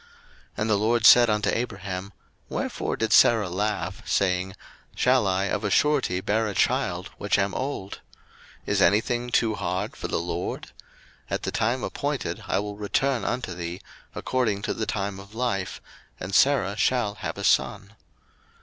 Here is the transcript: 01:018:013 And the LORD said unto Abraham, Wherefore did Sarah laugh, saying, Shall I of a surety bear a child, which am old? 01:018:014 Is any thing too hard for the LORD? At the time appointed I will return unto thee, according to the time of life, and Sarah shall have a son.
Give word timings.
01:018:013 0.53 0.53
And 0.57 0.69
the 0.71 0.77
LORD 0.77 1.05
said 1.05 1.29
unto 1.29 1.49
Abraham, 1.53 2.13
Wherefore 2.49 2.97
did 2.97 3.13
Sarah 3.13 3.51
laugh, 3.51 4.01
saying, 4.03 4.55
Shall 4.95 5.27
I 5.27 5.45
of 5.45 5.63
a 5.63 5.69
surety 5.69 6.21
bear 6.21 6.47
a 6.47 6.55
child, 6.55 7.11
which 7.19 7.37
am 7.37 7.53
old? 7.53 7.99
01:018:014 8.61 8.61
Is 8.71 8.81
any 8.81 8.99
thing 8.99 9.29
too 9.29 9.53
hard 9.53 9.95
for 9.95 10.07
the 10.07 10.17
LORD? 10.19 10.71
At 11.29 11.43
the 11.43 11.51
time 11.51 11.83
appointed 11.83 12.45
I 12.47 12.57
will 12.57 12.77
return 12.77 13.23
unto 13.23 13.53
thee, 13.53 13.79
according 14.15 14.63
to 14.63 14.73
the 14.73 14.87
time 14.87 15.19
of 15.19 15.35
life, 15.35 15.79
and 16.19 16.33
Sarah 16.33 16.75
shall 16.75 17.13
have 17.21 17.37
a 17.37 17.43
son. 17.43 17.93